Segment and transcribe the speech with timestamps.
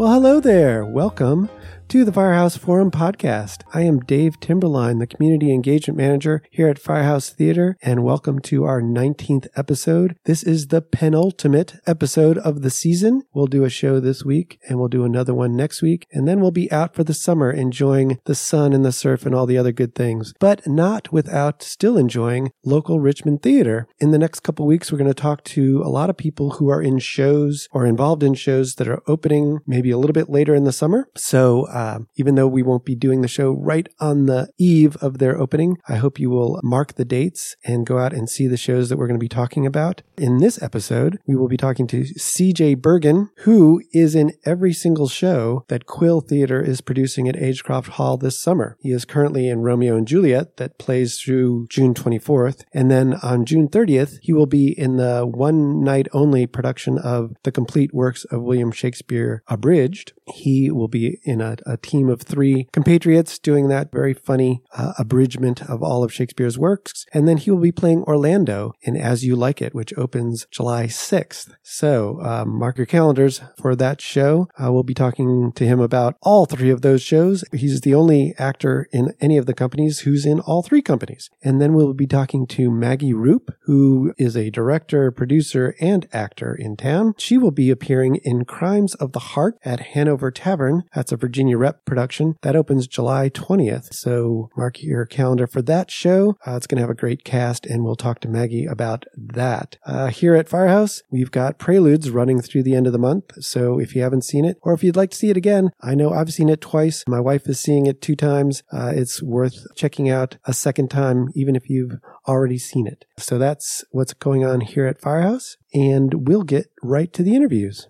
[0.00, 0.82] Well, hello there.
[0.82, 1.50] Welcome
[1.90, 3.64] to the Firehouse Forum podcast.
[3.74, 8.62] I am Dave Timberline, the Community Engagement Manager here at Firehouse Theater, and welcome to
[8.62, 10.14] our 19th episode.
[10.24, 13.22] This is the penultimate episode of the season.
[13.34, 16.40] We'll do a show this week, and we'll do another one next week, and then
[16.40, 19.58] we'll be out for the summer enjoying the sun and the surf and all the
[19.58, 23.88] other good things, but not without still enjoying local Richmond theater.
[23.98, 26.70] In the next couple weeks, we're going to talk to a lot of people who
[26.70, 30.54] are in shows or involved in shows that are opening maybe a little bit later
[30.54, 31.08] in the summer.
[31.16, 35.18] So, um, even though we won't be doing the show right on the eve of
[35.18, 38.56] their opening, I hope you will mark the dates and go out and see the
[38.56, 40.02] shows that we're going to be talking about.
[40.18, 45.08] In this episode, we will be talking to CJ Bergin, who is in every single
[45.08, 48.76] show that Quill Theater is producing at Agecroft Hall this summer.
[48.80, 52.64] He is currently in Romeo and Juliet that plays through June 24th.
[52.74, 57.34] And then on June 30th, he will be in the one night only production of
[57.44, 60.12] the complete works of William Shakespeare abridged.
[60.26, 64.92] He will be in a, a team of three compatriots doing that very funny uh,
[64.98, 67.06] abridgment of all of Shakespeare's works.
[67.12, 70.86] And then he will be playing Orlando in As You Like It, which opens July
[70.86, 71.54] 6th.
[71.62, 74.48] So um, mark your calendars for that show.
[74.62, 77.44] Uh, we'll be talking to him about all three of those shows.
[77.52, 81.30] He's the only actor in any of the companies who's in all three companies.
[81.42, 86.54] And then we'll be talking to Maggie Roop, who is a director, producer, and actor
[86.54, 87.14] in town.
[87.18, 90.84] She will be appearing in Crimes of the Heart at Hanover Tavern.
[90.94, 92.36] That's a Virginia Rep production.
[92.40, 93.92] That opens July 20th.
[93.92, 96.36] So mark your calendar for that show.
[96.46, 99.76] Uh, it's going to have a great cast, and we'll talk to Maggie about that.
[99.84, 103.44] Uh, here at Firehouse, we've got Preludes running through the end of the month.
[103.44, 105.94] So if you haven't seen it, or if you'd like to see it again, I
[105.94, 107.04] know I've seen it twice.
[107.06, 108.62] My wife is seeing it two times.
[108.72, 113.04] Uh, it's worth checking out a second time, even if you've already seen it.
[113.18, 117.86] So that's what's going on here at Firehouse, and we'll get right to the interviews.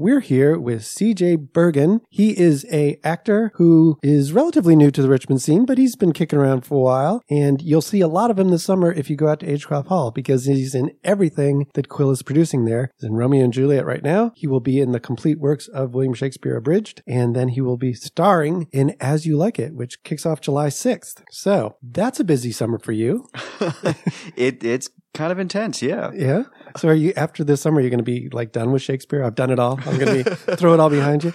[0.00, 2.00] We're here with CJ Bergin.
[2.08, 6.14] He is a actor who is relatively new to the Richmond scene, but he's been
[6.14, 7.22] kicking around for a while.
[7.28, 9.88] And you'll see a lot of him this summer if you go out to Agecroft
[9.88, 12.90] Hall because he's in everything that Quill is producing there.
[12.96, 14.32] He's in Romeo and Juliet right now.
[14.34, 17.76] He will be in the complete works of William Shakespeare Abridged, and then he will
[17.76, 21.24] be starring in As You Like It, which kicks off July 6th.
[21.30, 23.28] So that's a busy summer for you.
[24.34, 24.88] it it's
[25.20, 26.10] kind of intense, yeah.
[26.14, 26.44] Yeah.
[26.78, 27.80] So are you after this summer?
[27.80, 29.22] You're going to be like done with Shakespeare?
[29.24, 29.78] I've done it all.
[29.86, 31.32] I'm going to be throw it all behind you.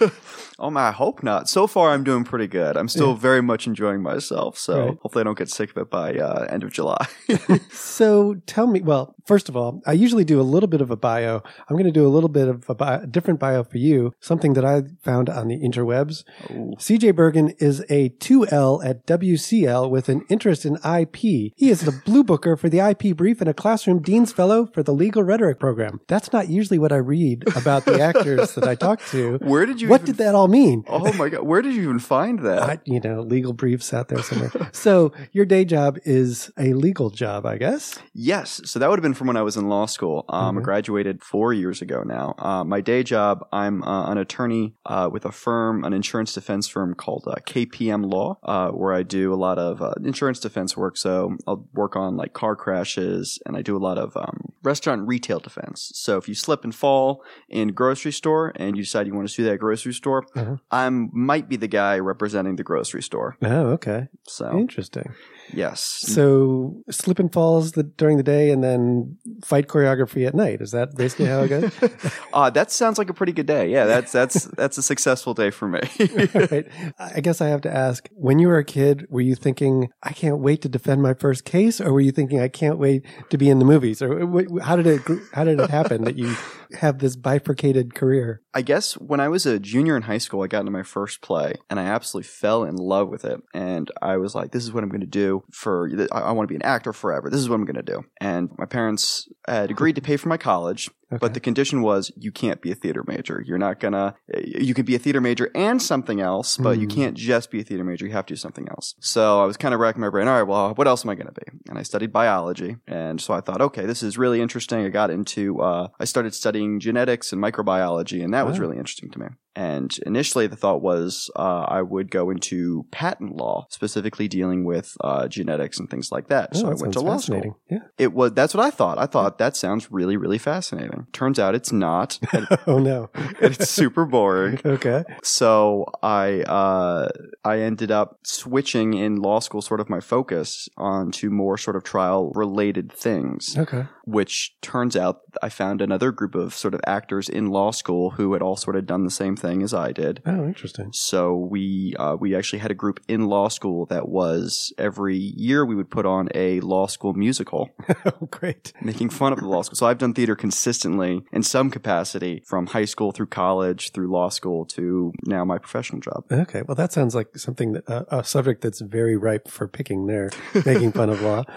[0.58, 1.48] Oh my, I hope not.
[1.48, 2.76] So far, I'm doing pretty good.
[2.76, 3.18] I'm still Yeah.
[3.28, 4.58] very much enjoying myself.
[4.58, 4.98] So Right.
[5.02, 7.06] hopefully, I don't get sick of it by uh, end of July.
[7.70, 8.80] So tell me.
[8.80, 11.42] Well, first of all, I usually do a little bit of a bio.
[11.68, 14.12] I'm going to do a little bit of a, bio, a different bio for you.
[14.20, 16.24] Something that I found on the interwebs.
[16.50, 21.16] CJ Bergin is a 2L at WCL with an interest in IP.
[21.56, 24.82] He is the blue booker for the IP brief and a classroom dean's fellow for
[24.82, 26.00] the legal rhetoric program.
[26.08, 29.36] That's not usually what I read about the actors that I talk to.
[29.42, 30.82] Where did you What even- did that all mean?
[30.88, 32.62] oh my god, where did you even find that?
[32.62, 34.50] I, you know, legal briefs out there somewhere.
[34.72, 37.98] so your day job is a legal job, I guess.
[38.14, 38.62] Yes.
[38.64, 40.24] So that would have been from when I was in law school.
[40.30, 40.64] Um, I Mhm.
[40.64, 42.34] graduated four years ago now.
[42.38, 46.66] Uh, my day job, I'm uh, an attorney uh, with a firm, an insurance defense
[46.66, 50.76] firm called uh, KPM Law, uh, where I do a lot of uh, insurance defense
[50.78, 50.96] work.
[50.96, 55.06] So I'll work on like car crashes and I do a lot of um, restaurant
[55.08, 55.90] retail defense.
[55.94, 59.26] So if you slip and fall in a grocery store and you decide you want
[59.28, 60.56] to sue that grocery store, Uh-huh.
[60.70, 63.36] I might be the guy representing the grocery store.
[63.42, 64.08] Oh, okay.
[64.24, 65.14] So Interesting.
[65.52, 65.80] yes.
[65.80, 70.60] So slip and falls the, during the day and then fight choreography at night.
[70.60, 71.72] Is that basically how it goes?
[72.32, 73.70] Uh, that sounds like a pretty good day.
[73.70, 75.80] Yeah, that's that's that's a successful day for me.
[76.34, 76.66] right.
[76.98, 80.12] I guess I have to ask, when you were a kid, were you thinking, I
[80.12, 81.80] can't wait to defend my first case?
[81.80, 84.02] Or were you thinking, I can't wait to be in the movies?
[84.02, 84.18] Or
[84.60, 85.02] how did it,
[85.32, 86.34] how did it happen that you
[86.80, 88.42] have this bifurcated career?
[88.54, 91.20] I guess when I was a junior in high school, I got into my first
[91.20, 93.40] play and I absolutely fell in love with it.
[93.52, 96.48] And I was like, this is what I'm going to do for, I, I want
[96.48, 97.28] to be an actor forever.
[97.30, 98.04] This is what I'm going to do.
[98.20, 100.90] And my parents had agreed to pay for my college.
[101.12, 101.18] Okay.
[101.20, 103.40] But the condition was you can't be a theater major.
[103.46, 106.94] You're not gonna, you could be a theater major and something else, but you Hmm.
[106.96, 108.06] can't just be a theater major.
[108.06, 108.96] You have to do something else.
[108.98, 110.26] So I was kind of racking my brain.
[110.26, 111.46] All right, well, what else am I going to be?
[111.68, 112.78] And I studied biology.
[112.88, 114.84] And so I thought, okay, this is really interesting.
[114.84, 118.60] I got into, uh, I started studying genetics and microbiology, and that was ah.
[118.60, 119.26] really interesting to me.
[119.56, 124.94] And initially, the thought was uh, I would go into patent law, specifically dealing with
[125.02, 126.50] uh, genetics and things like that.
[126.54, 127.58] Oh, so I went to law school.
[127.70, 127.78] Yeah.
[127.96, 128.98] It was that's what I thought.
[128.98, 131.06] I thought that sounds really, really fascinating.
[131.14, 132.18] Turns out it's not.
[132.66, 133.08] oh no.
[133.40, 134.60] it's super boring.
[134.66, 135.04] okay.
[135.22, 137.08] So I uh,
[137.42, 141.82] I ended up switching in law school, sort of my focus onto more sort of
[141.82, 143.86] trial related things Okay.
[144.04, 148.34] which turns out I found another group of sort of actors in law school who
[148.34, 150.22] had all sort of done the same thing as I did.
[150.26, 150.92] Oh, interesting.
[150.92, 155.64] So we uh, we actually had a group in law school that was every year
[155.64, 157.70] we would put on a law school musical,
[158.04, 158.72] oh, great.
[158.82, 159.76] making fun of the law school.
[159.76, 164.28] So I've done theater consistently in some capacity from high school through college through law
[164.28, 166.24] school to now my professional job.
[166.30, 166.62] Okay.
[166.62, 170.30] Well, that sounds like something that uh, a subject that's very ripe for picking there,
[170.64, 171.44] making fun of law.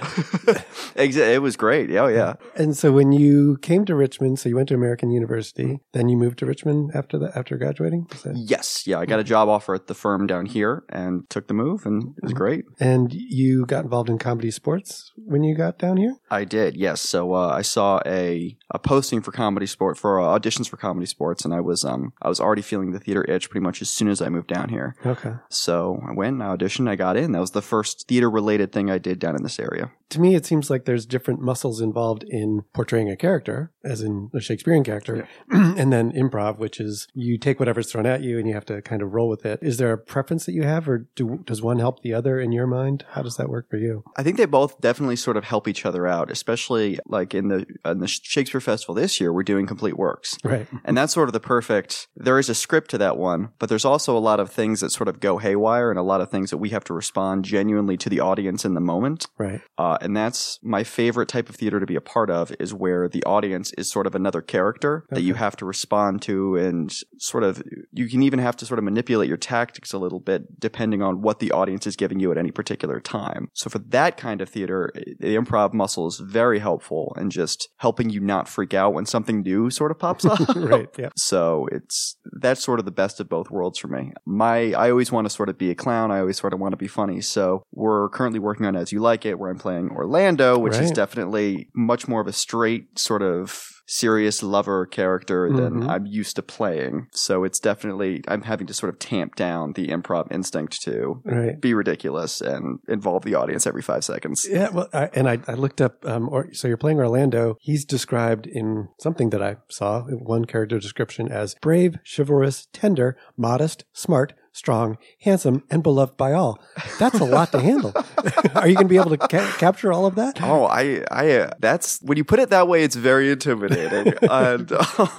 [0.95, 1.91] It was great.
[1.91, 2.33] Oh yeah.
[2.55, 6.17] And so when you came to Richmond, so you went to American University, then you
[6.17, 7.78] moved to Richmond after that, after graduating?
[7.79, 8.85] That- Yes.
[8.85, 8.99] Yeah.
[8.99, 12.13] I got a job offer at the firm down here and took the move and
[12.17, 12.65] it was great.
[12.79, 16.15] And you got involved in comedy sports when you got down here?
[16.31, 17.01] I did, yes.
[17.01, 21.05] So uh, I saw a, a posting for comedy sport for uh, auditions for comedy
[21.05, 23.89] sports, and I was um I was already feeling the theater itch pretty much as
[23.89, 24.95] soon as I moved down here.
[25.05, 25.33] Okay.
[25.49, 27.31] So I went, I auditioned, I got in.
[27.31, 29.91] That was the first theater related thing I did down in this area.
[30.09, 34.29] To me, it seems like there's different muscles involved in portraying a character, as in
[34.33, 38.47] a Shakespearean character, and then improv, which is you take whatever's thrown at you and
[38.47, 39.59] you have to kind of roll with it.
[39.61, 42.51] Is there a preference that you have, or do, does one help the other in
[42.51, 43.05] your mind?
[43.11, 44.03] How does that work for you?
[44.17, 47.67] I think they both definitely sort of help each other out, especially like in the
[47.85, 49.31] in the Shakespeare Festival this year.
[49.31, 50.35] We're doing complete works.
[50.43, 50.67] Right.
[50.83, 52.07] And that's sort of the perfect.
[52.15, 54.89] There is a script to that one, but there's also a lot of things that
[54.89, 57.97] sort of go haywire and a lot of things that we have to respond genuinely
[57.97, 59.27] to the audience in the moment.
[59.37, 59.61] Right.
[59.77, 63.07] Uh, and that's my favorite type of theater to be a part of is where
[63.07, 67.43] the audience is sort of another character that you have to respond to and sort
[67.59, 71.01] of, you can even have to sort of manipulate your tactics a little bit depending
[71.01, 73.49] on what the audience is giving you at any particular time.
[73.53, 78.09] So for that kind of theater, the improv muscle is very helpful in just helping
[78.09, 80.39] you not freak out when something new sort of pops up.
[80.59, 80.89] Right.
[80.97, 81.09] Yeah.
[81.17, 84.11] So it's that's sort of the best of both worlds for me.
[84.25, 86.11] My I always want to sort of be a clown.
[86.11, 87.21] I always sort of want to be funny.
[87.21, 90.91] So we're currently working on As You Like It, where I'm playing Orlando, which is
[90.91, 95.89] definitely much more of a straight sort of serious lover character than Mhm.
[95.89, 97.07] I'm used to playing.
[97.11, 101.59] So it's definitely I'm having to sort of tamp down the improv instinct to Right.
[101.59, 104.47] be ridiculous and involve the audience every five seconds.
[104.49, 106.05] Yeah, well, I, and I, I looked up.
[106.05, 107.55] Um, or so you're playing Orlando.
[107.61, 113.85] He's described in something that I saw one character description as brave, chivalrous, tender, modest,
[113.93, 116.59] smart, strong, handsome, and beloved by all.
[116.97, 117.93] That's a lot to handle.
[118.55, 120.41] Are you going to be able to ca- capture all of that?
[120.41, 124.13] Oh, I, I, uh, that's when you put it that way, it's very intimidating.
[124.29, 124.71] and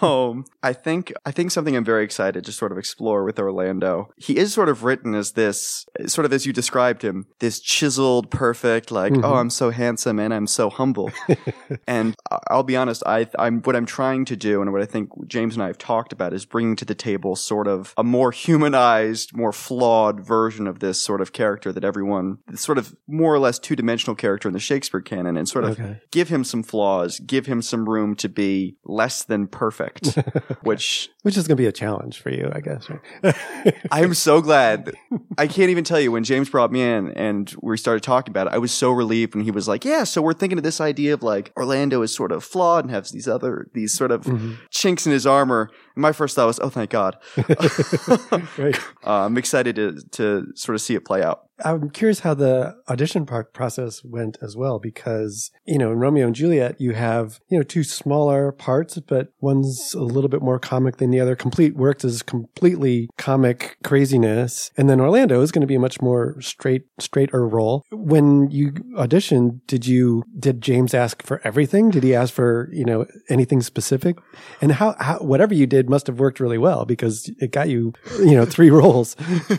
[0.02, 4.12] um, I think, I think something I'm very excited to sort of explore with Orlando.
[4.16, 8.30] He is sort of written as this, sort of as you described him, this chiseled,
[8.30, 9.24] perfect, like, Mhm.
[9.24, 11.10] oh, I'm so handsome and I'm so humble.
[11.86, 14.86] and I- I'll be honest, I, I'm what I'm trying to do, and what I
[14.86, 18.02] think James and I have talked about is bringing to the table sort of a
[18.04, 23.34] more humanized, more flawed version of this sort of character that everyone, sort of more
[23.34, 26.00] or less two dimensional character in the Shakespeare canon, and sort of Okay.
[26.10, 30.18] give him some flaws, give him some room to be less than perfect,
[30.62, 32.88] which Which is going to be a challenge for you, I guess.
[33.22, 33.36] Right?
[33.90, 34.92] I'm so glad.
[35.38, 38.46] I can't even tell you when James brought me in and we started talking about
[38.46, 38.52] it.
[38.54, 41.14] I was so relieved when he was like, "Yeah, so we're thinking of this idea
[41.14, 44.56] of like Orlando is sort of flawed and has these other these sort of Mhm.
[44.70, 47.18] chinks in his armor." My first thought was, "Oh, thank God."
[48.58, 48.76] right.
[49.04, 51.49] uh, I'm excited to to sort of see it play out.
[51.64, 56.26] I'm curious how the audition pro- process went as well, because, you know, in Romeo
[56.26, 60.58] and Juliet, you have, you know, two smaller parts, but one's a little bit more
[60.58, 61.36] comic than the other.
[61.36, 64.70] Complete works as completely comic craziness.
[64.76, 67.84] And then Orlando is going to be a much more straight, straighter role.
[67.90, 71.90] When you auditioned, did you, did James ask for everything?
[71.90, 74.18] Did he ask for, you know, anything specific?
[74.60, 77.92] And how, how whatever you did must have worked really well because it got you,
[78.18, 79.16] you know, three roles.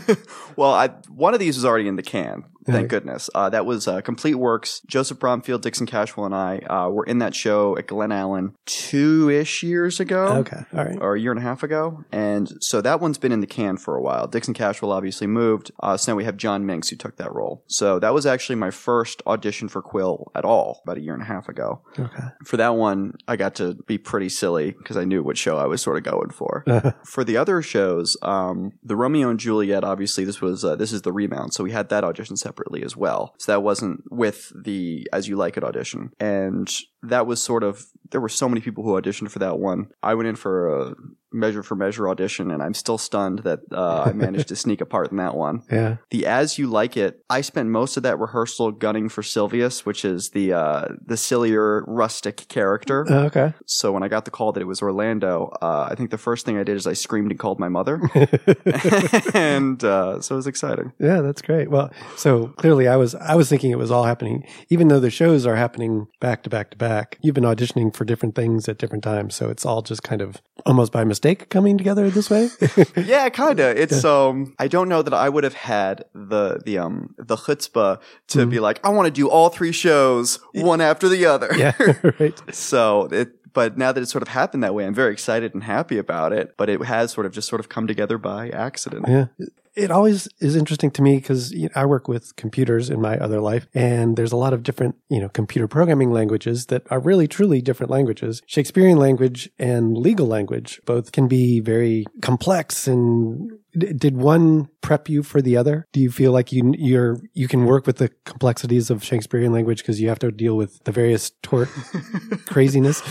[0.56, 2.46] well, I, one of these was already in the can.
[2.66, 3.30] Thank goodness.
[3.34, 4.82] Uh, that was uh, Complete Works.
[4.88, 9.30] Joseph Bromfield, Dixon Cashwell, and I uh, were in that show at Glen Allen two
[9.30, 10.28] ish years ago.
[10.40, 10.62] Okay.
[10.74, 10.98] All right.
[11.02, 12.04] Or a year and a half ago.
[12.12, 14.28] And so that one's been in the can for a while.
[14.28, 15.72] Dixon Cashwell obviously moved.
[15.82, 17.64] Uh, so now we have John Minks who took that role.
[17.68, 21.24] So that was actually my first audition for Quill at all about a year and
[21.24, 21.82] a half ago.
[21.98, 22.24] Okay.
[22.46, 25.66] For that one, I got to be pretty silly because I knew what show I
[25.66, 26.64] was sort of going for.
[27.06, 31.02] for the other shows, um, the Romeo and Juliet, obviously, this was uh, this is
[31.02, 33.34] the rebound, so we had that audition separately as well.
[33.40, 36.70] So that wasn't with the As You Like It audition, and
[37.04, 39.88] that was sort of there were so many people who auditioned for that one.
[40.04, 40.96] I went in for a
[41.32, 44.86] measure for measure audition, and I'm still stunned that uh, I managed to sneak a
[44.86, 45.64] part in that one.
[45.72, 45.98] Yeah.
[46.10, 50.04] The As You Like It, I spent most of that rehearsal gunning for Silvius, which
[50.04, 53.06] is the uh, the sillier rustic character.
[53.08, 53.54] Oh, okay.
[53.66, 56.46] So when I got the call that it was Orlando, uh, I think the first
[56.46, 58.02] thing I did is I screamed and called my mother,
[59.34, 60.92] and uh, so it was exciting.
[61.00, 61.72] Yeah, that's great.
[61.72, 65.10] Well, so clearly I was I was thinking it was all happening even though the
[65.10, 66.91] shows are happening back to back to back.
[67.22, 70.42] You've been auditioning for different things at different times, so it's all just kind of
[70.66, 72.50] almost by mistake coming together this way.
[72.96, 73.80] Yeah, kinda.
[73.82, 78.00] It's um, I don't know that I would have had the the um the chutzpah
[78.30, 81.50] to be like, I want to do all three shows one after the other.
[81.58, 81.74] yeah,
[82.20, 82.40] right.
[82.54, 85.64] So it, but now that it's sort of happened that way, I'm very excited and
[85.64, 86.56] happy about it.
[86.58, 89.06] But it has sort of just sort of come together by accident.
[89.08, 89.26] Yeah.
[89.76, 93.18] It always is interesting to me because you know, I work with computers in my
[93.18, 97.00] other life, and there's a lot of different, you know, computer programming languages that are
[97.00, 98.42] really truly different languages.
[98.48, 102.88] Shakespearean language and legal language both can be very complex.
[102.88, 105.88] And d- did one prep you for the other?
[105.94, 109.80] Do you feel like you you're you can work with the complexities of Shakespearean language
[109.80, 111.70] because you have to deal with the various tort
[112.46, 113.02] craziness?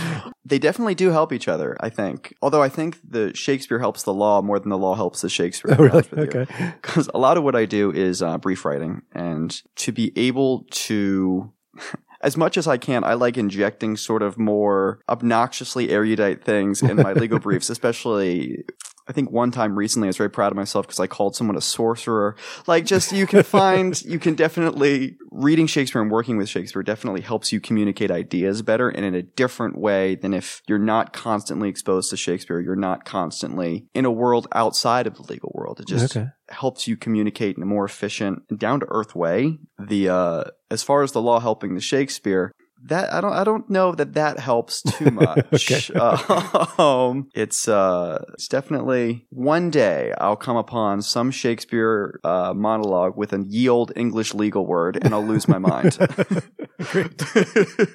[0.45, 2.35] They definitely do help each other, I think.
[2.43, 5.77] Although I think the Shakespeare helps the law more than the law helps the Shakespeare.
[5.79, 6.05] Oh, really?
[6.13, 6.47] Okay.
[6.81, 10.65] Because a lot of what I do is uh, brief writing, and to be able
[10.71, 11.53] to.
[12.23, 16.97] As much as I can, I like injecting sort of more obnoxiously erudite things in
[16.97, 18.63] my legal briefs, especially
[19.11, 21.57] I think one time recently I was very proud of myself because I called someone
[21.57, 22.37] a sorcerer.
[22.69, 27.21] Like just you can find you can definitely reading Shakespeare and working with Shakespeare definitely
[27.21, 31.69] helps you communicate ideas better and in a different way than if you're not constantly
[31.69, 35.81] exposed to Shakespeare, you're not constantly in a world outside of the legal world.
[35.81, 36.29] It just Okay.
[36.51, 39.59] Helps you communicate in a more efficient down to earth way.
[39.79, 42.53] The uh as far as the law helping the Shakespeare,
[42.85, 45.91] that I don't I don't know that that helps too much.
[46.79, 53.33] um, it's uh it's definitely one day I'll come upon some Shakespeare uh, monologue with
[53.33, 55.99] a ye old English legal word and I'll lose my mind.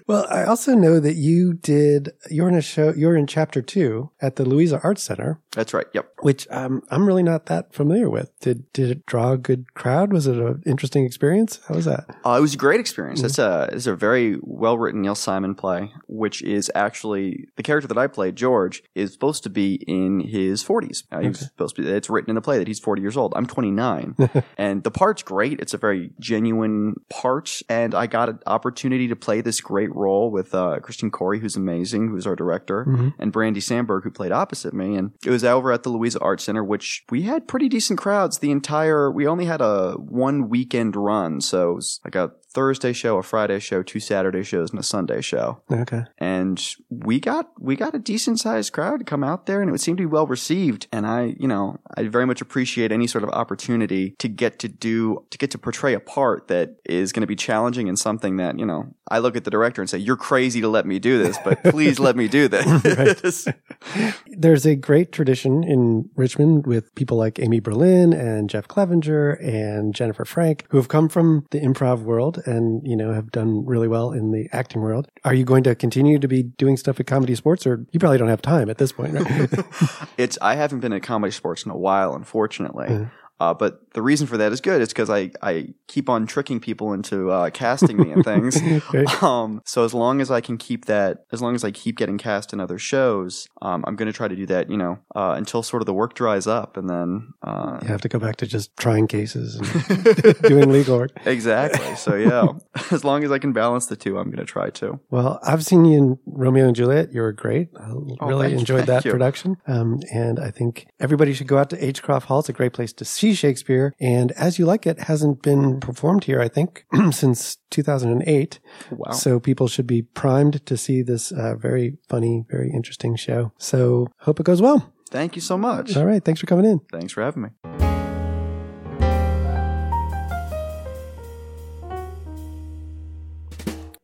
[0.08, 2.12] Well, I also know that you did.
[2.30, 2.94] You're in a show.
[2.96, 5.88] You're in chapter two at the Louisa Arts Center, That's right.
[5.94, 6.10] Yep.
[6.22, 8.32] which um, I'm really not that familiar with.
[8.42, 10.14] Did did it draw a good crowd?
[10.14, 11.60] Was it an interesting experience?
[11.68, 12.06] How was that?
[12.24, 13.24] Uh, it was a great experience.
[13.24, 17.88] It's a it's a very well written Neil Simon play, which is actually the character
[17.88, 21.04] that I played, George, is supposed to be in his forties.
[21.12, 21.90] Uh, he was supposed to be.
[21.90, 23.34] It's written in the play that he's forty years old.
[23.36, 24.16] I'm 29,
[24.58, 25.60] and the part's great.
[25.60, 30.32] It's a very genuine part, and I got an opportunity to play this great role
[30.32, 32.86] with uh, Christian Corey, who's amazing, who's our director,
[33.20, 34.96] and Brandy Sandberg, who played opposite me.
[34.96, 38.40] And it was over at the Louisa Art Center, which we had pretty decent crowds.
[38.40, 42.94] The entire we only had a one weekend run, so it was like a Thursday
[42.94, 45.62] show, a Friday show, two Saturday shows, and a Sunday show.
[45.70, 46.04] Okay.
[46.18, 46.60] And
[46.90, 49.82] we got we got a decent sized crowd to come out there, and it would
[49.82, 50.88] seem to be well received.
[50.92, 54.70] And I, you know, I very much appreciate any sort of opportunity to get to
[54.70, 58.38] do to get to portray a part that is going to be challenging and something
[58.38, 58.96] that you know.
[59.08, 61.62] I look at the director and say, "You're crazy to let me do this, but
[61.66, 63.48] please let me do this."
[64.28, 69.94] There's a great tradition in Richmond with people like Amy Berlin and Jeff Clevenger and
[69.94, 73.88] Jennifer Frank who have come from the improv world and, you know, have done really
[73.88, 75.08] well in the acting world.
[75.24, 78.18] Are you going to continue to be doing stuff at Comedy Sports or you probably
[78.18, 79.50] don't have time at this point, right?
[80.18, 82.88] it's I haven't been at comedy sports in a while, unfortunately.
[82.88, 83.12] Mhm.
[83.40, 84.82] Uh, but the reason for that is good.
[84.82, 88.60] It's because I, I keep on tricking people into uh, casting me and things.
[88.94, 89.24] Right.
[89.24, 92.18] um, so as long as I can keep that, as long as I keep getting
[92.18, 94.70] cast in other shows, um, I'm going to try to do that.
[94.70, 98.02] You know, uh, until sort of the work dries up, and then uh, You have
[98.02, 101.12] to go back to just trying cases and doing legal work.
[101.26, 101.96] exactly.
[101.96, 102.48] So yeah,
[102.92, 105.00] as long as I can balance the two, I'm going to try to.
[105.10, 107.12] Well, I've seen you in Romeo and Juliet.
[107.14, 107.70] You were great.
[107.78, 107.90] I
[108.22, 109.12] Oh, really you, enjoyed thank that you.
[109.12, 109.58] production.
[109.68, 112.40] Um, and I think everybody should go out to Agecroft Hall.
[112.40, 113.94] It's a great place to see Shakespeare.
[114.00, 118.60] And As You Like It hasn't been performed here, I think, since 2008.
[118.92, 119.12] Wow.
[119.12, 123.52] So people should be primed to see this uh, very funny, very interesting show.
[123.58, 124.92] So hope it goes well.
[125.10, 125.96] Thank you so much.
[125.96, 126.24] All right.
[126.24, 126.80] Thanks for coming in.
[126.92, 127.85] Thanks for having me.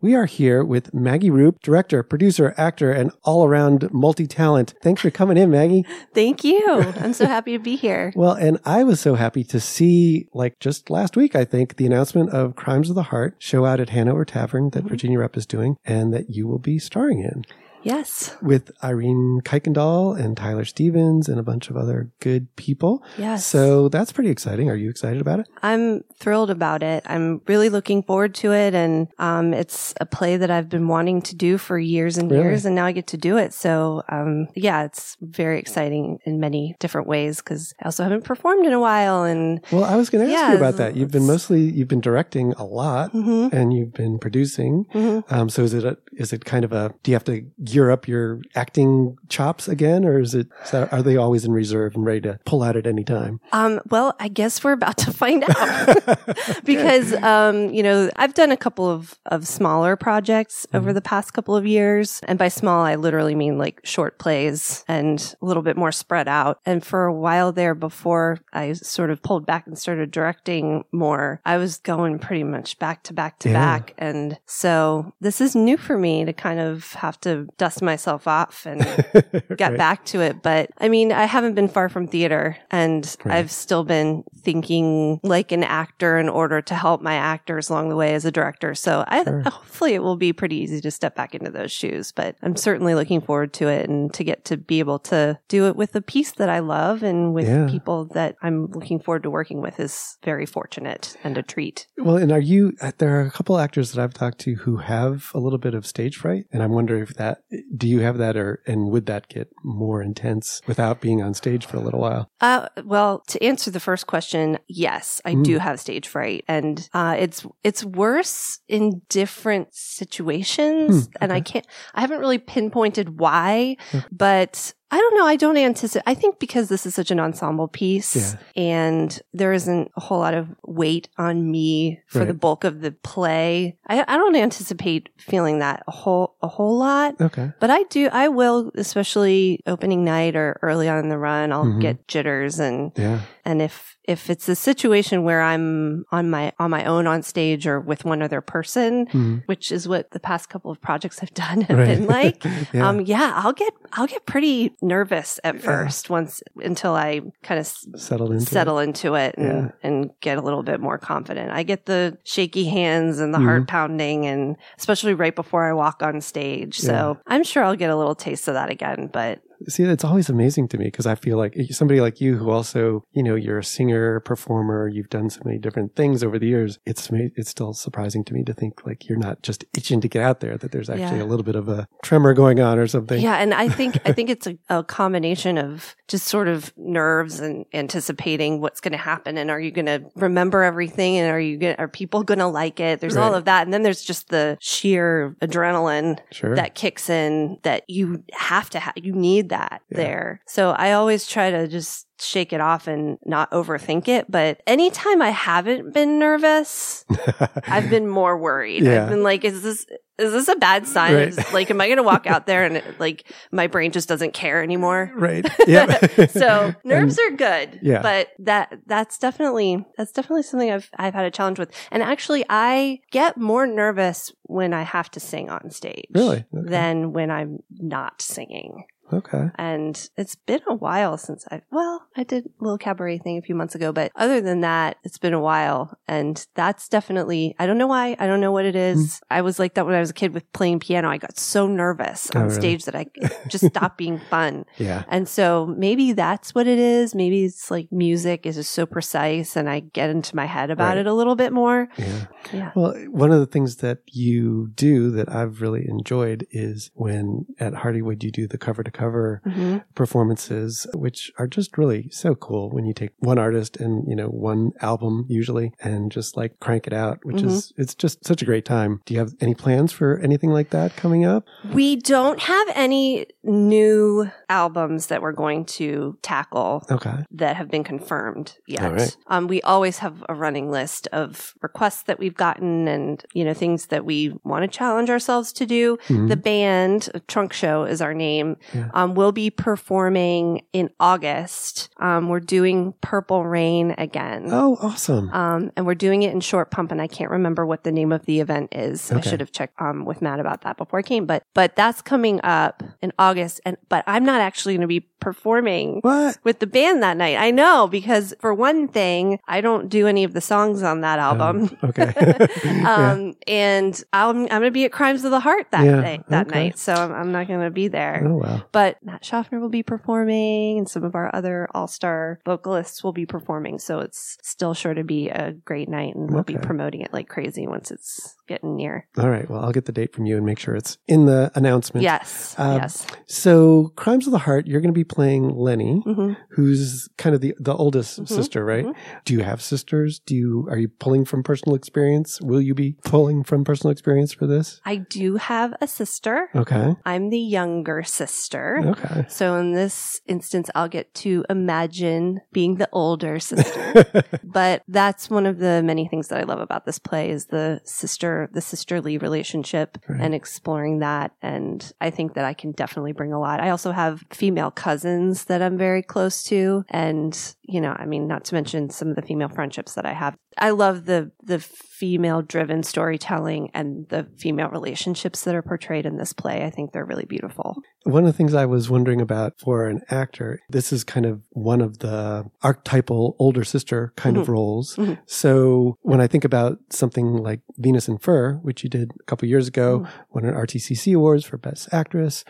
[0.01, 4.73] We are here with Maggie Roop, director, producer, actor, and all around multi talent.
[4.81, 5.85] Thanks for coming in, Maggie.
[6.15, 6.65] Thank you.
[6.99, 8.11] I'm so happy to be here.
[8.21, 11.87] Well, and I was so happy to see, like just last week, I think, the
[11.87, 14.89] announcement of Crimes of the Heart show out at Hanover Tavern that mm-hmm.
[14.89, 17.43] Virginia Rep is doing and that you will be starring in
[17.83, 18.35] Yes.
[18.41, 23.03] with Irene Kuykendall and Tyler Stevens and a bunch of other good people.
[23.17, 23.45] Yes.
[23.45, 24.69] So that's pretty exciting.
[24.69, 25.47] Are you excited about it?
[25.63, 27.03] I'm thrilled about it.
[27.07, 28.73] I'm really looking forward to it.
[28.75, 32.43] And um, it's a play that I've been wanting to do for years and Really?
[32.43, 33.53] years, and now I get to do it.
[33.53, 38.65] So, um, yeah, it's very exciting in many different ways because I also haven't performed
[38.65, 39.23] in a while.
[39.23, 40.95] And Well, I was going to ask Yeah, you about that.
[40.95, 43.51] You've been mostly you've been directing a lot, Mhm.
[43.53, 44.85] and you've been producing.
[44.93, 45.23] Mhm.
[45.31, 46.93] Um, so is it a, is it kind of a?
[47.03, 50.47] Do you have to gear up your acting chops again, or is it?
[50.65, 53.39] Is that, are they always in reserve and ready to pull out at any time?
[53.51, 55.97] Um, well, I guess we're about to find out
[56.65, 61.33] because, um, you know, I've done a couple of, of smaller projects over the past
[61.33, 62.19] couple of years.
[62.23, 66.27] And by small, I literally mean like short plays and a little bit more spread
[66.27, 66.59] out.
[66.65, 71.41] And for a while there before I sort of pulled back and started directing more,
[71.45, 73.53] I was going pretty much back to back to Yeah.
[73.53, 73.93] back.
[73.97, 78.65] And so this is new for me to kind of have to dust myself off
[78.65, 78.79] and
[79.55, 79.77] get Right.
[79.77, 80.41] back to it.
[80.41, 83.35] But I mean, I haven't been far from theater and Right.
[83.37, 84.23] I've still been
[84.55, 88.31] thinking like an actor in order to help my actors along the way as a
[88.31, 88.73] director.
[88.73, 89.41] So I Sure.
[89.41, 92.95] hopefully it will be pretty easy to step back into those shoes, but I'm certainly
[92.95, 96.01] looking forward to it and to get to be able to do it with a
[96.01, 97.67] piece that I love and with Yeah.
[97.69, 101.85] people that I'm looking forward to working with is very fortunate and a treat.
[101.97, 102.73] Well, and are you?
[102.81, 105.73] uh, There are a couple actors that I've talked to who have a little bit
[105.75, 107.39] of stage fright, and I'm wondering if that.
[107.75, 111.65] Do you have that, or and would that get more intense without being on stage
[111.65, 112.29] for a little while?
[112.39, 115.43] Uh, well, to answer the first question, yes, I Mm.
[115.43, 121.41] do have stage fright, and uh, it's it's worse in different situations, Hmm, and I
[121.41, 121.67] can't.
[121.93, 124.05] I haven't really pinpointed why, Okay.
[124.11, 125.25] but I don't know.
[125.25, 126.03] I don't anticipate.
[126.05, 128.61] I think because this is such an ensemble piece, Yeah.
[128.61, 132.91] and there isn't a whole lot of weight on me for the bulk of the
[132.91, 133.77] play.
[133.87, 137.19] I, I don't anticipate feeling that a whole a whole lot.
[137.21, 137.51] Okay.
[137.59, 141.65] But I do, I will, especially opening night or early on in the run, I'll
[141.65, 141.79] Mhm.
[141.81, 143.19] get jitters and, Yeah.
[143.45, 147.67] and if, if it's a situation where I'm on my, on my own on stage
[147.67, 149.43] or with one other person, Mhm.
[149.45, 151.87] which is what the past couple of projects I've done have Right.
[151.97, 152.89] been like, yeah.
[152.89, 155.61] um, yeah, I'll get, I'll get pretty nervous at Yeah.
[155.61, 158.47] first once until I kind of Settle into it.
[158.49, 159.71] settle into it and, Yeah.
[159.83, 161.51] and get a little bit more confident.
[161.51, 163.45] I get the shaky hands and the Mhm.
[163.45, 166.79] heart pounding and especially right before I walk on stage.
[166.79, 170.29] So I'm sure I'll get a little taste of that again, but See, it's always
[170.29, 173.59] amazing to me because I feel like somebody like you, who also, you know, you're
[173.59, 176.79] a singer, performer, you've done so many different things over the years.
[176.85, 180.23] It's it's still surprising to me to think like you're not just itching to get
[180.23, 181.23] out there; that there's actually Yeah.
[181.23, 183.21] a little bit of a tremor going on or something.
[183.21, 183.35] yeah.
[183.35, 187.65] And I think, I think it's a, a combination of just sort of nerves and
[187.73, 189.37] anticipating what's going to happen.
[189.37, 191.17] And are you going to remember everything?
[191.17, 192.99] And are you to, are people going to like it?
[192.99, 193.63] There's all of that.
[193.67, 196.55] And then there's just the sheer adrenaline Sure.
[196.55, 199.97] that kicks in that you have to have, you need that Yeah.
[199.97, 200.41] there.
[200.47, 204.29] So I always try to just shake it off and not overthink it.
[204.29, 207.05] But anytime I haven't been nervous,
[207.67, 208.83] I've been more worried.
[208.83, 209.03] Yeah.
[209.03, 209.85] I've been like, is this,
[210.19, 211.15] is this a bad sign?
[211.15, 211.27] Right.
[211.29, 214.07] Is- like, am I going to walk out there and it, like my brain just
[214.07, 215.11] doesn't care anymore?
[215.15, 215.45] right.
[215.67, 215.97] Yeah.
[216.27, 217.79] so nerves are good.
[217.81, 218.01] Yeah.
[218.03, 221.71] But that that's definitely that's definitely something I've I've had a challenge with.
[221.91, 226.05] And actually I get more nervous when I have to sing on stage.
[226.13, 226.45] Really?
[226.55, 226.69] Okay.
[226.69, 228.83] Than when I'm not singing.
[229.13, 229.45] Okay.
[229.57, 233.41] And it's been a while since I, well, I did a little cabaret thing a
[233.41, 235.97] few months ago, but other than that, it's been a while.
[236.07, 238.15] And that's definitely, I don't know why.
[238.19, 238.99] I don't know what it is.
[238.99, 239.33] Mm-hmm.
[239.33, 241.09] I was like that when I was a kid with playing piano.
[241.09, 242.59] I got so nervous Oh, on really?
[242.59, 243.05] stage that I
[243.47, 244.65] just stopped being fun.
[244.77, 245.03] Yeah.
[245.07, 247.13] And so maybe that's what it is.
[247.15, 250.89] Maybe it's like music is just so precise and I get into my head about
[250.91, 250.97] Right.
[250.99, 251.87] it a little bit more.
[251.97, 252.25] Yeah.
[252.53, 252.71] Yeah.
[252.75, 257.73] Well, one of the things that you do that I've really enjoyed is when at
[257.73, 262.69] Hardywood you do the cover to cover hmm performances, which are just really so cool
[262.71, 266.87] when you take one artist and, you know, one album usually and just like crank
[266.87, 267.45] it out, which Mhm.
[267.47, 269.01] is, it's just such a great time.
[269.05, 271.45] Do you have any plans for anything like that coming up?
[271.73, 277.23] We don't have any new albums that we're going to tackle Okay.
[277.31, 278.91] that have been confirmed yet.
[278.91, 279.17] Right.
[279.27, 283.53] Um, we always have a running list of requests that we've gotten and, you know,
[283.53, 285.97] things that we want to challenge ourselves to do.
[286.07, 286.27] Mhm.
[286.29, 288.57] The band, Trunk Show is our name.
[288.73, 288.89] Yeah.
[288.93, 291.89] Um, we'll be performing in August.
[291.97, 294.47] Um, we're doing Purple Rain again.
[294.51, 295.29] Oh, awesome.
[295.31, 298.11] Um, and we're doing it in Short Pump, and I can't remember what the name
[298.11, 299.11] of the event is.
[299.11, 302.01] I should have checked um, with Matt about that before I came, but but that's
[302.01, 306.37] coming up in August, and but I'm not actually going to be performing what?
[306.43, 307.37] with the band that night.
[307.37, 311.19] I know because for one thing, I don't do any of the songs on that
[311.19, 311.69] album.
[311.83, 312.11] Okay.
[312.71, 313.11] Yeah.
[313.11, 316.23] Um, and I'm, I'm going to be at Crimes of the Heart that Yeah, night,
[316.29, 316.63] that okay.
[316.65, 316.79] night.
[316.79, 318.23] So I'm, I'm not going to be there.
[318.25, 318.63] Oh, wow.
[318.71, 323.25] But Matt Shofner will be performing and some of our other all-star vocalists will be
[323.25, 323.79] performing.
[323.79, 327.27] So it's still sure to be a great night and we'll be promoting it like
[327.27, 329.07] crazy once it's getting near.
[329.17, 329.49] All right.
[329.49, 332.03] Well, I'll get the date from you and make sure it's in the announcement.
[332.03, 332.55] Yes.
[332.57, 333.05] Um, yes.
[333.27, 337.41] So, Crimes of the Heart, you're going to be playing Lenny, hmm who's kind of
[337.41, 338.85] the, the oldest Mhm, sister, right?
[338.85, 338.95] mhm.
[339.25, 340.19] Do you have sisters?
[340.19, 342.41] Do you are you pulling from personal experience?
[342.41, 344.81] Will you be pulling from personal experience for this?
[344.85, 346.49] I do have a sister.
[346.55, 346.95] Okay.
[347.05, 348.60] I'm the younger sister.
[348.85, 349.25] Okay.
[349.29, 354.05] So in this instance, I'll get to imagine being the older sister.
[354.43, 357.81] but that's one of the many things that I love about this play is the
[357.83, 360.19] sister, the sisterly relationship Right.
[360.21, 361.31] and exploring that.
[361.41, 363.59] And I think that I can definitely bring a lot.
[363.59, 366.83] I also have female cousins that I'm very close to.
[366.89, 370.13] And, you know, I mean, not to mention some of the female friendships that I
[370.13, 370.37] have.
[370.57, 376.17] I love the, the female driven storytelling and the female relationships that are portrayed in
[376.17, 376.63] this play.
[376.65, 377.77] I think they're really beautiful.
[378.03, 381.43] One of the things I was wondering about for an actor, this is kind of
[381.51, 384.95] one of the archetypal older sister kind of roles.
[384.95, 385.19] Mhm.
[385.27, 389.47] So when I think about something like Venus in Fur, which you did a couple
[389.47, 390.09] years ago, Mhm.
[390.33, 392.43] won an RTCC awards for best actress,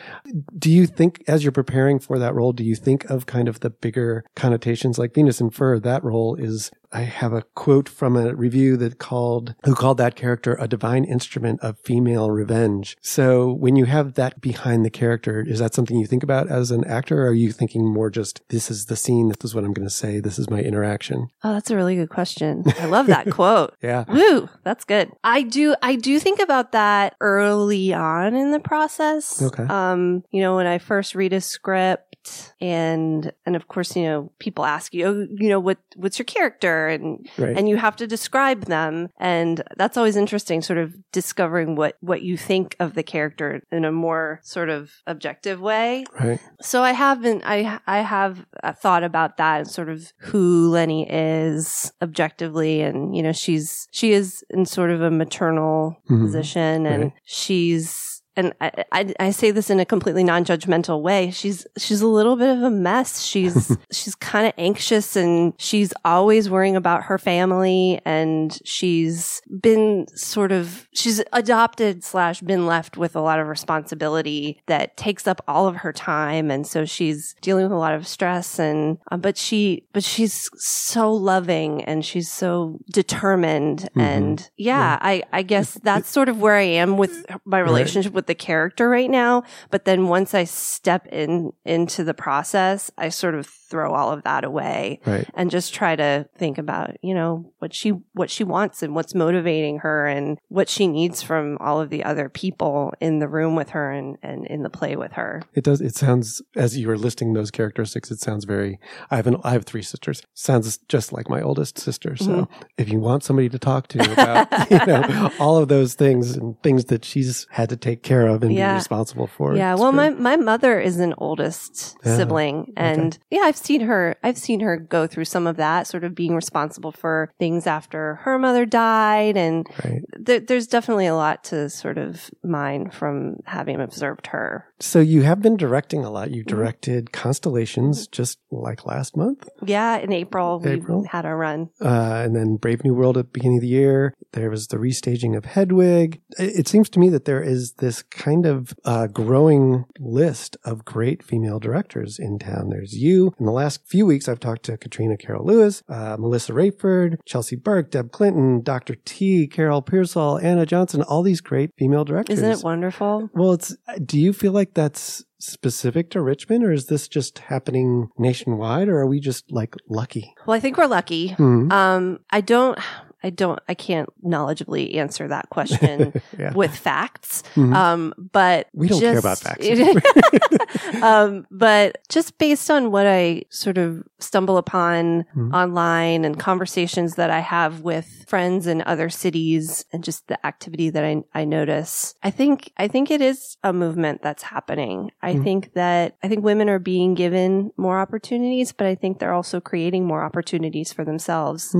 [0.57, 3.59] do you think as you're preparing for that role, do you think of kind of
[3.59, 5.77] the bigger connotations like Venus in Fur?
[5.79, 10.15] That role is I have a quote from a review that called, who called that
[10.15, 12.97] character a divine instrument of female revenge.
[13.01, 16.71] So when you have that behind the character, is that something you think about as
[16.71, 17.23] an actor?
[17.23, 19.87] Or are you thinking more just, this is the scene, this is what I'm going
[19.87, 21.29] to say, this is my interaction?
[21.43, 22.63] Oh, that's a really good question.
[22.79, 23.75] I love that quote.
[23.81, 24.05] Yeah.
[24.07, 25.11] Woo, that's good.
[25.23, 29.41] I do I do think about that early on in the process.
[29.41, 29.63] Okay.
[29.63, 32.10] Um, you know, when I first read a script
[32.59, 36.25] and and of course, you know, people ask you, oh, you know, what what's your
[36.25, 37.57] character and Right.
[37.57, 42.21] and you have to describe them and that's always interesting sort of discovering what what
[42.21, 46.39] you think of the character in a more sort of objective way right.
[46.61, 47.43] so I haven't.
[47.45, 53.15] I I have uh, thought about that and sort of who Lenny is objectively, and
[53.15, 56.21] you know she's she is in sort of a maternal Mhm.
[56.25, 57.13] position, and Right.
[57.23, 58.10] she's.
[58.35, 61.31] And I, I, I say this in a completely non-judgmental way.
[61.31, 63.21] She's she's a little bit of a mess.
[63.23, 67.99] She's she's kind of anxious and she's always worrying about her family.
[68.05, 74.61] And she's been sort of she's adopted slash been left with a lot of responsibility
[74.67, 76.49] that takes up all of her time.
[76.49, 78.59] And so she's dealing with a lot of stress.
[78.59, 83.89] And uh, but she but she's so loving and she's so determined.
[83.97, 88.20] And yeah, I I guess that's sort of where I am with my relationship with
[88.27, 89.43] the character right now.
[89.69, 94.23] But then once I step in into the process, I sort of throw all of
[94.23, 95.25] that away Right.
[95.33, 99.15] and just try to think about you know what she what she wants and what's
[99.15, 103.55] motivating her and what she needs from all of the other people in the room
[103.55, 105.79] with her and, and in the play with her It does.
[105.79, 108.11] It sounds as you were listing those characteristics.
[108.11, 108.79] It sounds very.
[109.09, 109.37] I have an.
[109.43, 110.21] I have three sisters.
[110.33, 112.15] Sounds just like my oldest sister.
[112.17, 112.61] So Mm-hmm.
[112.77, 116.61] if you want somebody to talk to about, you know, all of those things and
[116.63, 118.73] things that she's had to take care of and Yeah.
[118.73, 119.55] be responsible for.
[119.55, 120.17] yeah it's well great.
[120.19, 122.17] my, my mother is an oldest Yeah.
[122.17, 126.03] sibling and yeah i've seen her i've seen her go through some of that sort
[126.03, 130.01] of being responsible for things after her mother died and Right.
[130.25, 135.21] There, there's definitely a lot to sort of mine from having observed her So you
[135.23, 136.31] have been directing a lot.
[136.31, 136.57] You Mm-hmm.
[136.57, 142.35] directed Constellations just like last month, yeah in april we had a run uh, and
[142.35, 144.13] then Brave New World at the beginning of the year.
[144.33, 146.21] There was the restaging of Hedwig.
[146.37, 151.21] It, seems to me that there is this kind of uh, growing list of great
[151.23, 152.69] female directors in town.
[152.69, 153.33] There's you.
[153.39, 157.55] In the last few weeks, I've talked to Katrina Carol Lewis, uh, Melissa Rayford, Chelsea
[157.55, 158.95] Burke, Deb Clinton, Dr.
[158.95, 162.39] T, Carol Pearsall, Anna Johnson, all these great female directors.
[162.39, 163.75] isn't it wonderful Well, it's.
[164.03, 168.99] Do you feel like that's specific to Richmond, or is this just happening nationwide, or
[168.99, 170.33] are we just like lucky?
[170.45, 171.71] well i think we're lucky Hmm.
[171.71, 172.77] Um, I don't.
[173.23, 176.53] I don't, I can't knowledgeably answer that question Yeah.
[176.53, 177.43] with facts.
[177.55, 177.75] Mhm.
[177.75, 179.67] Um, but We don't care just- about facts.
[181.03, 185.53] um, but just based on what I sort of stumble upon Mhm.
[185.53, 190.89] online and conversations that I have with friends in other cities and just the activity
[190.89, 195.11] that I, I notice, I think, I think it is a movement that's happening.
[195.21, 195.43] I Mhm.
[195.43, 199.59] think that, I think women are being given more opportunities, but I think they're also
[199.59, 201.75] creating more opportunities for themselves.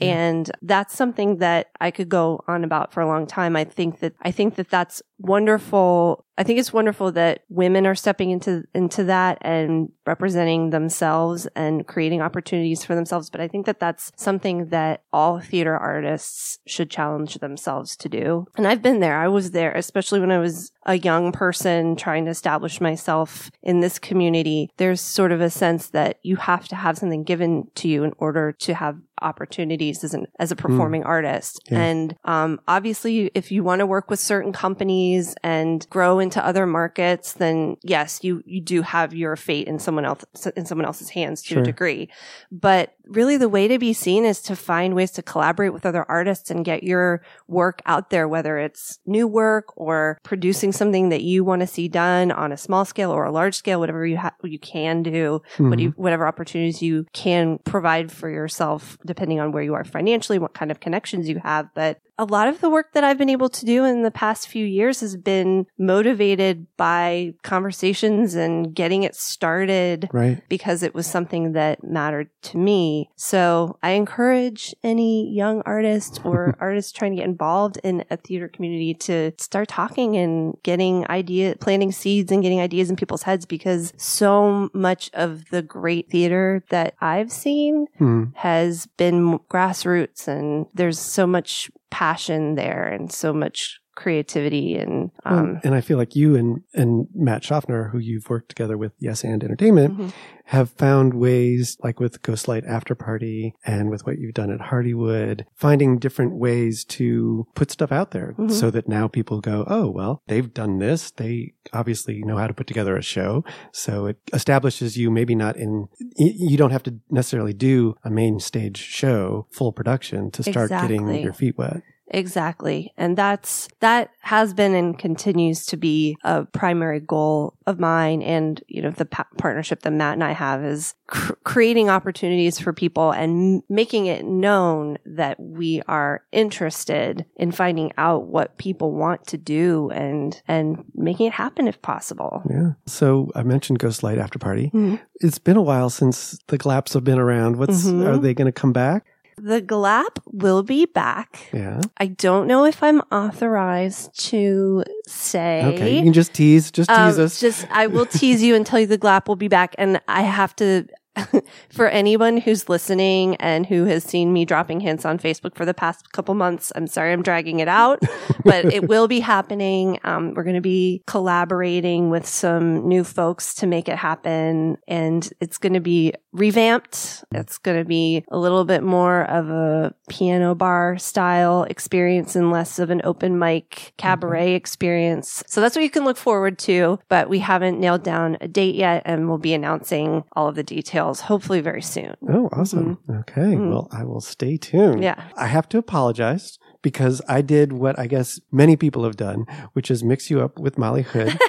[0.00, 3.56] And that's something that I could go on about for a long time.
[3.56, 6.24] I think that, I think that that's wonderful.
[6.36, 11.86] I think it's wonderful that women are stepping into, into that and representing themselves and
[11.86, 13.30] creating opportunities for themselves.
[13.30, 18.46] But I think that that's something that all theater artists should challenge themselves to do.
[18.56, 19.18] And I've been there.
[19.18, 23.80] I was there, especially when I was a young person trying to establish myself in
[23.80, 24.70] this community.
[24.78, 28.14] There's sort of a sense that you have to have something given to you in
[28.18, 31.60] order to have opportunities as an as a performing artist.
[31.70, 31.80] Yeah.
[31.80, 35.11] And um, obviously, if you want to work with certain companies
[35.42, 40.04] and grow into other markets, then yes, you you do have your fate in someone
[40.04, 40.24] else
[40.56, 41.62] in someone else's hands to Sure.
[41.62, 42.08] a degree.
[42.50, 46.04] But really, the way to be seen is to find ways to collaborate with other
[46.08, 51.22] artists and get your work out there, whether it's new work or producing something that
[51.22, 54.18] you want to see done on a small scale or a large scale, whatever you
[54.18, 55.80] ha- you can do what Mhm.
[55.80, 60.54] you, whatever opportunities you can provide for yourself, depending on where you are financially, what
[60.54, 61.68] kind of connections you have.
[61.74, 64.46] But a lot of the work that I've been able to do in the past
[64.48, 70.42] few years has been motivated by conversations and getting it started Right.
[70.48, 73.10] because it was something that mattered to me.
[73.16, 78.48] So I encourage any young artist or artist trying to get involved in a theater
[78.48, 83.46] community to start talking and getting idea, planting seeds and getting ideas in people's heads
[83.46, 88.32] because so much of the great theater that I've seen Mhm.
[88.36, 95.38] has been grassroots and there's so much passion there and so much creativity and Well,
[95.38, 98.92] um and I feel like you and, and Matt Shofner, who you've worked together with
[98.98, 100.12] Yes and Entertainment, Mhm.
[100.46, 105.44] have found ways, like with Ghostlight After Party and with what you've done at Hardywood,
[105.54, 108.50] finding different ways to put stuff out there Mhm.
[108.50, 111.10] so that now people go, oh, well, they've done this.
[111.10, 113.44] They obviously know how to put together a show.
[113.72, 118.40] So it establishes you maybe not in, you don't have to necessarily do a main
[118.40, 121.82] stage show, full production to start getting your feet wet.
[122.12, 122.92] Exactly.
[122.96, 128.22] And that's, that has been and continues to be a primary goal of mine.
[128.22, 132.58] And, you know, the pa- partnership that Matt and I have is cr- creating opportunities
[132.58, 138.58] for people and m- making it known that we are interested in finding out what
[138.58, 142.42] people want to do and, and making it happen if possible.
[142.48, 142.72] Yeah.
[142.86, 144.70] So I mentioned Ghostlight After Party.
[144.74, 145.00] Mhm.
[145.20, 147.56] It's been a while since the Glaps have been around.
[147.56, 148.06] What's Mhm.
[148.06, 149.06] are they going to come back?
[149.36, 151.48] The GLAP will be back.
[151.52, 151.80] Yeah.
[151.96, 155.64] I don't know if I'm authorized to say.
[155.64, 155.96] Okay.
[155.96, 157.40] You can just tease, just tease Um, us.
[157.40, 160.22] Just I will tease you and tell you the GLAP will be back, and I
[160.22, 160.86] have to.
[161.70, 165.74] for anyone who's listening and who has seen me dropping hints on Facebook for the
[165.74, 168.02] past couple months, I'm sorry I'm dragging it out,
[168.44, 169.98] but it will be happening.
[170.04, 175.28] Um, we're going to be collaborating with some new folks to make it happen, and
[175.40, 177.24] it's going to be revamped.
[177.32, 182.50] It's going to be a little bit more of a piano bar style experience and
[182.50, 185.42] less of an open mic cabaret experience.
[185.46, 188.74] So that's what you can look forward to, but we haven't nailed down a date
[188.74, 192.14] yet, and we'll be announcing all of the details hopefully very soon.
[192.28, 192.98] oh, awesome.
[193.10, 193.54] Okay.
[193.56, 193.70] Mhm.
[193.70, 195.02] Well, I will stay tuned.
[195.02, 195.22] Yeah.
[195.36, 199.90] I have to apologize because I did what I guess many people have done, which
[199.90, 201.38] is mix you up with Molly Hood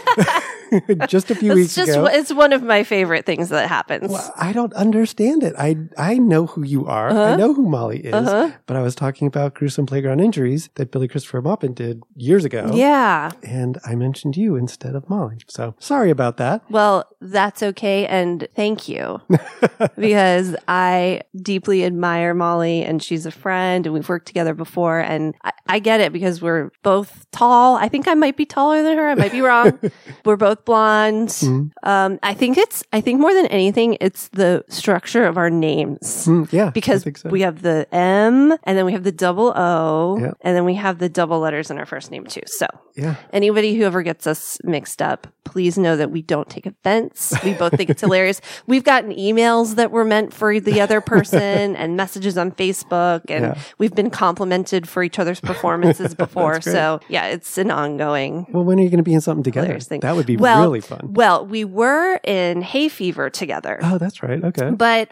[1.07, 2.05] just a few It's weeks just ago.
[2.07, 4.09] it's one of my favorite things that happens.
[4.11, 5.53] Well, I don't understand it.
[5.57, 7.09] I I know who you are.
[7.09, 7.35] I Uh-huh.
[7.35, 8.13] know who Molly is.
[8.13, 8.51] Uh-huh.
[8.65, 12.71] But I was talking about gruesome playground injuries that Billy Christopher Maupin did years ago.
[12.73, 13.31] Yeah.
[13.43, 15.37] And I mentioned you instead of Molly.
[15.47, 16.63] So sorry about that.
[16.71, 18.07] Well, that's okay.
[18.07, 19.21] And thank you
[19.97, 24.99] because I deeply admire Molly and she's a friend and we've worked together before.
[24.99, 27.75] And I, I get it because we're both tall.
[27.75, 29.07] I think I might be taller than her.
[29.09, 29.79] I might be wrong.
[30.25, 31.29] we're both blonde.
[31.29, 31.71] Mhm.
[31.83, 36.25] Um, I think it's, I think more than anything, it's the structure of our names.
[36.27, 36.69] Mm, yeah.
[36.69, 37.29] Because so.
[37.29, 40.31] we have the M and then we have the double O Yeah.
[40.41, 42.41] and then we have the double letters in our first name too.
[42.45, 43.15] So yeah.
[43.31, 47.33] anybody who ever gets us mixed up, please know that we don't take offense.
[47.43, 48.41] We both think it's hilarious.
[48.67, 53.45] We've gotten emails that were meant for the other person and messages on Facebook and
[53.45, 53.59] Yeah.
[53.77, 56.61] we've been complimented for each other's performances before.
[56.61, 59.79] So yeah, it's an ongoing Well, when are you going to be in something together?
[59.79, 59.99] thing.
[60.01, 61.13] That would be Well- really fun.
[61.13, 63.79] Well, we were in Hay Fever together.
[63.83, 64.43] Oh, that's right.
[64.43, 64.71] Okay.
[64.71, 65.11] But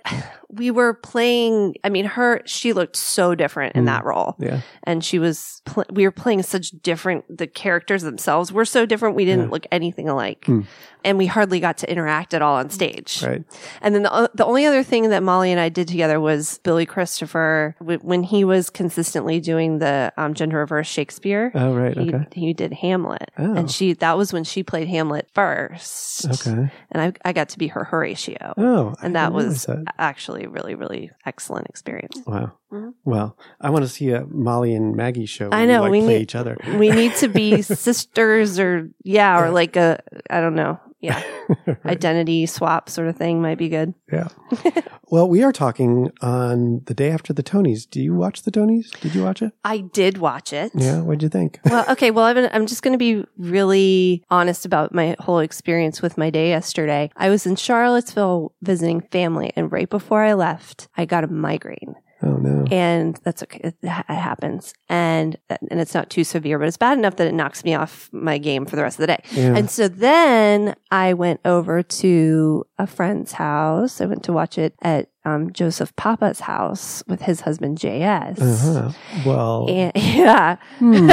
[0.53, 1.75] we were playing.
[1.83, 3.87] I mean, her she looked so different in Mm.
[3.87, 4.61] that role, Yeah.
[4.83, 5.61] and she was.
[5.65, 7.25] Pl- we were playing such different.
[7.37, 9.15] The characters themselves were so different.
[9.15, 9.51] We didn't Yeah.
[9.51, 10.61] look anything alike, Hmm.
[11.05, 13.23] and we hardly got to interact at all on stage.
[13.25, 13.43] Right.
[13.81, 16.85] And then the, the only other thing that Molly and I did together was Billy
[16.85, 21.51] Christopher w- when he was consistently doing the um, gender reverse Shakespeare.
[21.55, 21.97] Oh, right.
[21.97, 22.25] He, Okay.
[22.33, 23.53] he did Hamlet, Oh.
[23.53, 26.25] and she that was when she played Hamlet first.
[26.25, 26.69] Okay.
[26.91, 29.83] and I I got to be her Horatio, Oh, and that was that.
[29.99, 32.21] actually a really really excellent experience.
[32.25, 32.51] Wow.
[32.71, 32.93] Mhm.
[33.03, 35.49] Well, I want to see a Molly and Maggie show.
[35.51, 36.57] I know, You, like, we play need- each other.
[36.77, 39.51] We need to be sisters, or yeah, or Yeah.
[39.51, 39.99] like a
[40.29, 41.21] I don't know, yeah,
[41.65, 41.77] Right.
[41.85, 43.93] identity swap sort of thing might be good.
[44.11, 44.27] Yeah.
[45.09, 47.89] well, we are talking on the day after the Tonys.
[47.89, 48.97] Do you watch the Tonys?
[49.01, 49.51] Did you watch it?
[49.63, 50.71] I did watch it.
[50.75, 51.01] Yeah.
[51.01, 51.59] What'd you think?
[51.65, 52.11] well, okay.
[52.11, 56.29] Well, I'm, I'm just going to be really honest about my whole experience with my
[56.29, 57.09] day yesterday.
[57.17, 61.95] I was in Charlottesville visiting family, and right before I left, I got a migraine.
[62.23, 62.65] Oh no.
[62.71, 63.59] And that's okay.
[63.63, 64.73] It, ha- it happens.
[64.89, 68.09] And, and it's not too severe, but it's bad enough that it knocks me off
[68.11, 69.23] my game for the rest of the day.
[69.31, 69.55] Yeah.
[69.55, 74.01] And so then I went over to a friend's house.
[74.01, 78.39] I went to watch it at um, Joseph Papa's house with his husband, JS.
[78.41, 78.91] uh-huh.
[79.25, 79.67] Well.
[79.69, 80.55] And yeah.
[80.79, 81.09] hmm.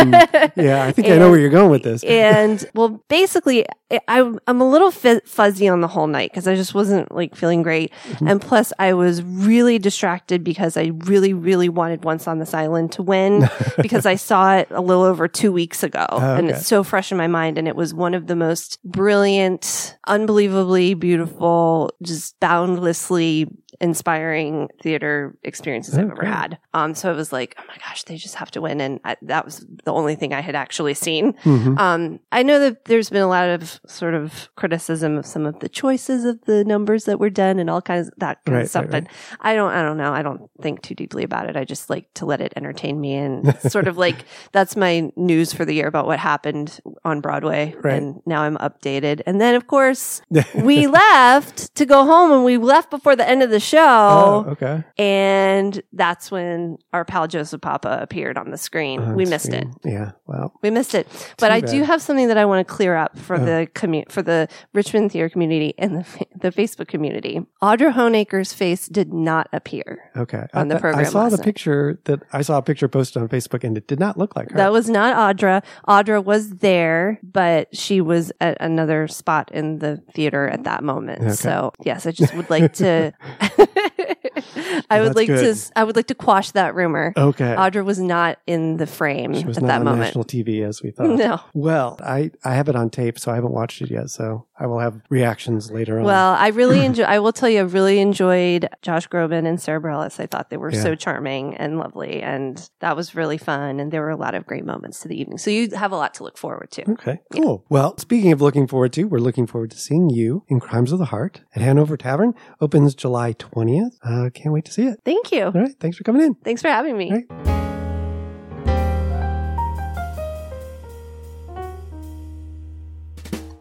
[0.56, 2.02] Yeah, I think I know where you're going with this.
[2.04, 3.66] and well, basically,
[4.06, 7.62] I, I'm a little fuzzy on the whole night because I just wasn't like feeling
[7.62, 8.28] great, Mm-hmm.
[8.28, 12.92] and plus I was really distracted because I really, really wanted Once on this Island
[12.92, 13.48] to win
[13.82, 16.56] because I saw it a little over two weeks ago, and okay.
[16.56, 20.94] it's so fresh in my mind, and it was one of the most brilliant, unbelievably
[20.94, 23.46] beautiful, just boundlessly
[23.80, 26.58] inspiring theater experiences I've ever had.
[26.74, 29.16] Um, so it was like, oh my gosh, they just have to win, and I,
[29.22, 31.32] that was the only thing I had actually seen.
[31.44, 31.78] Mhm.
[31.78, 35.58] Um, I know that there's been a lot of sort of criticism of some of
[35.60, 38.64] the choices of the numbers that were done and all kinds of that kind Right,
[38.64, 38.84] of stuff.
[38.92, 39.06] right, But
[39.40, 40.12] I don't, I don't know.
[40.12, 41.56] I don't think too deeply about it.
[41.56, 45.52] I just like to let it entertain me and sort of like that's my news
[45.52, 47.74] for the year about what happened on Broadway.
[47.82, 47.94] Right.
[48.02, 49.22] And now I'm updated.
[49.26, 50.20] And then of course
[50.54, 54.44] we left to go home and we left before the end of the show.
[54.46, 54.84] Oh, okay.
[54.96, 59.00] And that's when our pal Joseph Papa appeared on the screen.
[59.00, 59.66] On we missed it.
[59.84, 60.12] Yeah.
[60.26, 60.52] Well.
[60.62, 61.06] We missed it,
[61.38, 63.44] but Too I do have something that I want to clear up for Oh.
[63.44, 67.40] the commu- for the Richmond theater community and the the Facebook community.
[67.62, 70.10] Audra Honaker's face did not appear.
[70.16, 70.46] Okay.
[70.54, 71.04] On the program.
[71.04, 71.44] I saw the night.
[71.44, 74.50] picture that I saw a picture posted on Facebook, and it did not look like
[74.50, 74.56] her.
[74.56, 75.62] That was not Audra.
[75.88, 81.22] Audra was there, but she was at another spot in the theater at that moment.
[81.22, 81.32] Okay.
[81.32, 83.12] So yes, I just would like to.
[84.90, 85.54] I would like good.
[85.56, 85.72] to.
[85.76, 87.12] I would like to quash that rumor.
[87.16, 87.54] okay.
[87.56, 90.00] Audra was not in the frame she was at not that on moment.
[90.02, 91.08] national TV as we thought.
[91.18, 91.40] No.
[91.54, 94.10] Well, I I have it on tape, so I haven't watched it yet.
[94.10, 96.04] So I will have reactions later on.
[96.04, 97.04] Well, I really enjoy.
[97.04, 100.18] I will tell you, I really enjoyed Josh Groban and Sara Bareilles.
[100.18, 100.82] I thought they were Yeah.
[100.82, 103.78] so charming and lovely, and that was really fun.
[103.80, 105.38] And there were a lot of great moments to the evening.
[105.38, 106.90] So you have a lot to look forward to.
[106.92, 107.64] Okay, cool.
[107.68, 110.98] Well, speaking of looking forward to, we're looking forward to seeing you in Crimes of
[110.98, 112.34] the Heart at Hanover Tavern.
[112.60, 113.92] Opens July 20th.
[114.04, 115.00] Uh, can't wait to see it.
[115.04, 115.44] Thank you.
[115.44, 115.74] All right.
[115.80, 116.34] Thanks for coming in.
[116.34, 117.26] Thanks for having me.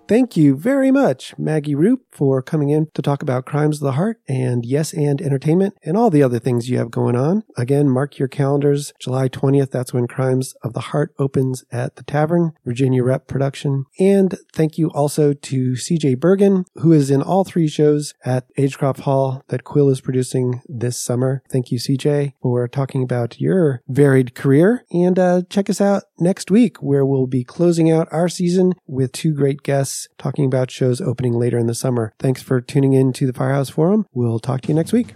[0.08, 3.92] Thank you very much, Maggie Roop, for coming in to talk about Crimes of the
[3.92, 7.44] Heart and Yes and Entertainment and all the other things you have going on.
[7.58, 8.94] Again, mark your calendars.
[9.02, 13.84] July 20th, that's when Crimes of the Heart opens at the Tavern, Virginia Rep production.
[14.00, 19.02] And thank you also to CJ Bergin, who is in all three shows at Agecroft
[19.02, 21.44] Hall that Quill is producing this summer.
[21.52, 24.86] Thank you, CJ, for talking about your varied career.
[24.90, 29.12] And uh, check us out next week, where we'll be closing out our season with
[29.12, 32.14] two great guests talking about shows opening later in the summer.
[32.20, 34.06] Thanks for tuning in to the Firehouse Forum.
[34.14, 35.16] We'll talk to you next week.